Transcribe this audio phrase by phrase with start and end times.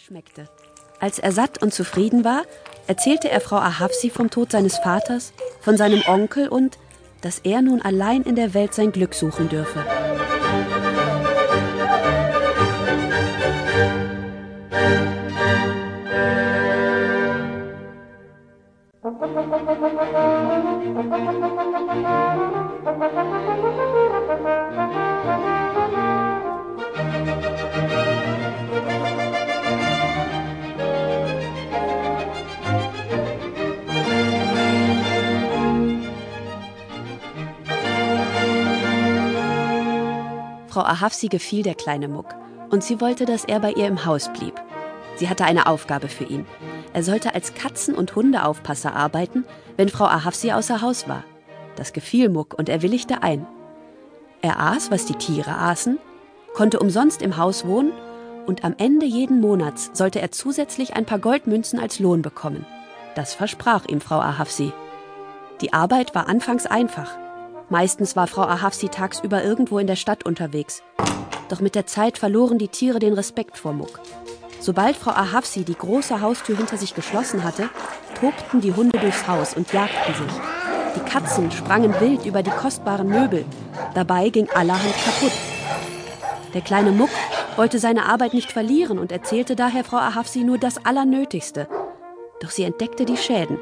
[0.00, 0.48] schmeckte.
[0.98, 2.42] Als er satt und zufrieden war,
[2.86, 6.78] erzählte er Frau Ahavsi vom Tod seines Vaters, von seinem Onkel und
[7.20, 9.84] dass er nun allein in der Welt sein Glück suchen dürfe.
[40.70, 42.26] Frau Ahavsi gefiel der kleine Muck
[42.70, 44.54] und sie wollte, dass er bei ihr im Haus blieb.
[45.16, 46.46] Sie hatte eine Aufgabe für ihn.
[46.92, 49.44] Er sollte als Katzen- und Hundeaufpasser arbeiten,
[49.76, 51.24] wenn Frau Ahavsi außer Haus war.
[51.76, 53.46] Das gefiel Muck und er willigte ein.
[54.42, 55.98] Er aß, was die Tiere aßen,
[56.54, 57.92] konnte umsonst im Haus wohnen
[58.46, 62.64] und am Ende jeden Monats sollte er zusätzlich ein paar Goldmünzen als Lohn bekommen.
[63.14, 64.72] Das versprach ihm Frau Ahavsi.
[65.60, 67.10] Die Arbeit war anfangs einfach.
[67.70, 70.82] Meistens war Frau Ahavsi tagsüber irgendwo in der Stadt unterwegs.
[71.48, 74.00] Doch mit der Zeit verloren die Tiere den Respekt vor Muck.
[74.58, 77.70] Sobald Frau Ahavsi die große Haustür hinter sich geschlossen hatte,
[78.20, 80.40] tobten die Hunde durchs Haus und jagten sich.
[80.96, 83.44] Die Katzen sprangen wild über die kostbaren Möbel.
[83.94, 85.32] Dabei ging allerhand kaputt.
[86.52, 87.10] Der kleine Muck
[87.54, 91.68] wollte seine Arbeit nicht verlieren und erzählte daher Frau Ahavsi nur das Allernötigste.
[92.42, 93.58] Doch sie entdeckte die Schäden.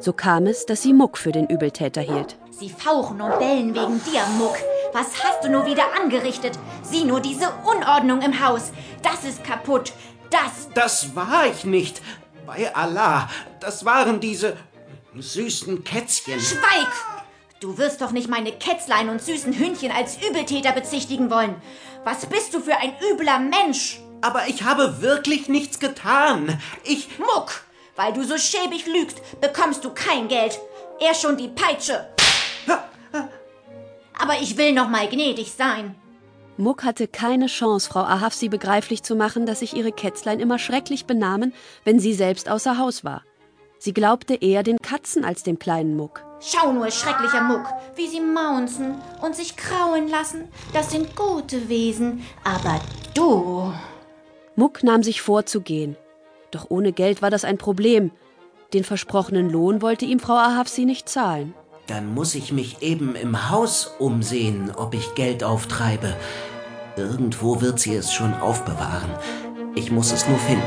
[0.00, 2.36] So kam es, dass sie Muck für den Übeltäter hielt.
[2.50, 4.56] Sie fauchen und bellen wegen dir, Muck.
[4.92, 6.58] Was hast du nur wieder angerichtet?
[6.82, 8.72] Sieh nur diese Unordnung im Haus.
[9.02, 9.92] Das ist kaputt.
[10.30, 10.68] Das.
[10.74, 12.00] Das war ich nicht.
[12.46, 13.28] Bei Allah.
[13.60, 14.56] Das waren diese
[15.18, 16.40] süßen Kätzchen.
[16.40, 16.92] Schweig!
[17.60, 21.54] Du wirst doch nicht meine Kätzlein und süßen Hündchen als Übeltäter bezichtigen wollen.
[22.04, 24.00] Was bist du für ein übler Mensch?
[24.20, 26.60] Aber ich habe wirklich nichts getan.
[26.84, 27.18] Ich.
[27.18, 27.65] Muck!
[27.96, 30.60] Weil du so schäbig lügst, bekommst du kein Geld.
[31.00, 32.06] Er schon die Peitsche.
[34.18, 35.94] Aber ich will noch mal gnädig sein.
[36.58, 41.04] Muck hatte keine Chance, Frau Ahavsi begreiflich zu machen, dass sich ihre Kätzlein immer schrecklich
[41.04, 41.52] benahmen,
[41.84, 43.24] wenn sie selbst außer Haus war.
[43.78, 46.24] Sie glaubte eher den Katzen als dem kleinen Muck.
[46.40, 50.48] Schau nur, schrecklicher Muck, wie sie maunzen und sich krauen lassen.
[50.72, 52.80] Das sind gute Wesen, aber
[53.14, 53.72] du.
[54.54, 55.96] Muck nahm sich vor zu gehen.
[56.56, 58.10] Doch ohne Geld war das ein Problem.
[58.72, 61.52] Den versprochenen Lohn wollte ihm Frau Ahavsi nicht zahlen.
[61.86, 66.16] Dann muss ich mich eben im Haus umsehen, ob ich Geld auftreibe.
[66.96, 69.10] Irgendwo wird sie es schon aufbewahren.
[69.74, 70.62] Ich muss es nur finden.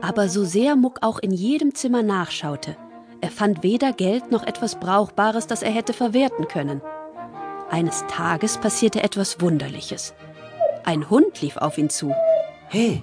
[0.00, 2.78] Aber so sehr Muck auch in jedem Zimmer nachschaute,
[3.20, 6.80] er fand weder Geld noch etwas Brauchbares, das er hätte verwerten können.
[7.70, 10.14] Eines Tages passierte etwas Wunderliches.
[10.84, 12.14] Ein Hund lief auf ihn zu.
[12.68, 13.02] Hey,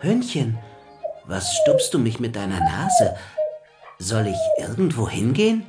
[0.00, 0.58] Hündchen,
[1.24, 3.16] was stupst du mich mit deiner Nase?
[3.98, 5.64] Soll ich irgendwo hingehen?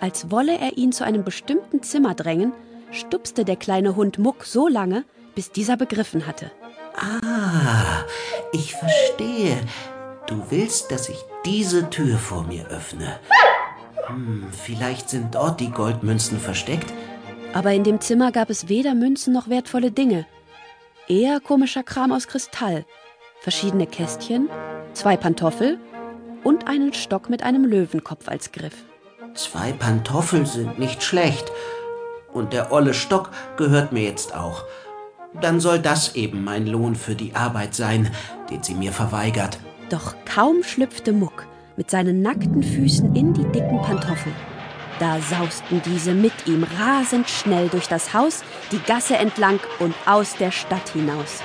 [0.00, 2.52] Als wolle er ihn zu einem bestimmten Zimmer drängen,
[2.90, 6.50] stupste der kleine Hund Muck so lange, bis dieser begriffen hatte.
[6.96, 8.04] Ah,
[8.52, 9.56] ich verstehe.
[10.26, 13.20] Du willst, dass ich diese Tür vor mir öffne.
[14.08, 16.92] Hm, vielleicht sind dort die Goldmünzen versteckt.
[17.52, 20.26] Aber in dem Zimmer gab es weder Münzen noch wertvolle Dinge.
[21.08, 22.84] Eher komischer Kram aus Kristall,
[23.40, 24.48] verschiedene Kästchen,
[24.92, 25.78] zwei Pantoffel
[26.44, 28.74] und einen Stock mit einem Löwenkopf als Griff.
[29.34, 31.50] Zwei Pantoffel sind nicht schlecht.
[32.32, 34.64] Und der olle Stock gehört mir jetzt auch.
[35.40, 38.10] Dann soll das eben mein Lohn für die Arbeit sein,
[38.50, 39.58] den sie mir verweigert.
[39.88, 44.32] Doch kaum schlüpfte Muck mit seinen nackten Füßen in die dicken Pantoffel.
[44.98, 48.42] Da sausten diese mit ihm rasend schnell durch das Haus,
[48.72, 51.40] die Gasse entlang und aus der Stadt hinaus.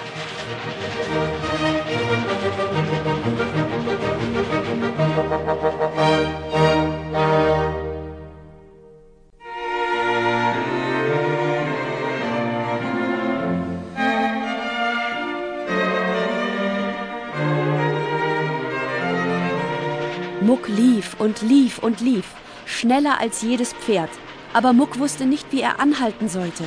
[20.41, 22.25] Muck lief und lief und lief,
[22.65, 24.09] schneller als jedes Pferd.
[24.53, 26.63] Aber Muck wusste nicht, wie er anhalten sollte.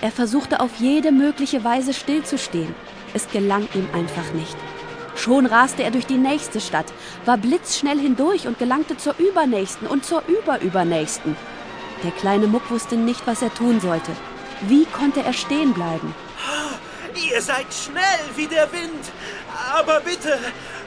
[0.00, 2.74] Er versuchte auf jede mögliche Weise stillzustehen.
[3.14, 4.56] Es gelang ihm einfach nicht.
[5.16, 6.86] Schon raste er durch die nächste Stadt,
[7.24, 11.36] war blitzschnell hindurch und gelangte zur übernächsten und zur überübernächsten.
[12.04, 14.12] Der kleine Muck wusste nicht, was er tun sollte.
[14.62, 16.14] Wie konnte er stehen bleiben?
[17.14, 19.10] Ihr seid schnell wie der Wind.
[19.74, 20.38] Aber bitte,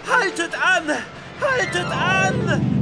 [0.07, 0.83] haltet an!
[1.41, 2.78] Haltet an!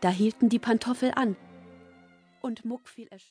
[0.00, 1.36] Da hielten die Pantoffel an.
[2.40, 3.24] Und Muck fiel erschöpft.